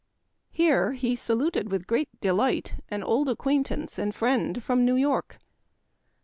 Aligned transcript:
Here 0.49 0.93
he 0.93 1.15
saluted 1.15 1.69
with 1.71 1.85
great 1.85 2.09
delight 2.19 2.73
an 2.89 3.03
old 3.03 3.29
acquaintance 3.29 3.99
and 3.99 4.15
friend 4.15 4.63
from 4.63 4.83
New 4.83 4.95
York. 4.95 5.37